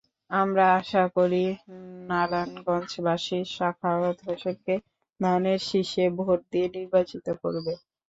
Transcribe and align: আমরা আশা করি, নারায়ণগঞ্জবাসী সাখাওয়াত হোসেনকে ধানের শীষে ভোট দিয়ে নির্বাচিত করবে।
আমরা 0.31 0.65
আশা 0.79 1.03
করি, 1.15 1.43
নারায়ণগঞ্জবাসী 2.09 3.39
সাখাওয়াত 3.55 4.17
হোসেনকে 4.27 4.75
ধানের 5.19 5.59
শীষে 5.69 6.05
ভোট 6.17 6.39
দিয়ে 6.51 6.67
নির্বাচিত 6.75 7.25
করবে। 7.41 7.73